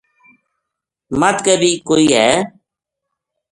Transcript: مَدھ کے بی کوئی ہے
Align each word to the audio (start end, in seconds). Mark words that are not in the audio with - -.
مَدھ 1.19 1.41
کے 1.45 1.53
بی 1.61 1.71
کوئی 1.87 2.05
ہے 2.17 2.31